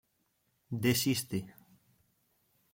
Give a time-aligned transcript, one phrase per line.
[0.83, 1.39] De Sisti